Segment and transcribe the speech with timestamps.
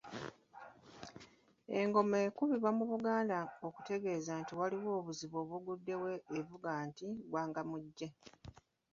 [1.79, 6.07] Engoma ekubibwa mu Buganda okutegeeza nti waliwo obuzibu obuguddewo
[6.39, 8.07] evuga nti Ggwangamujje.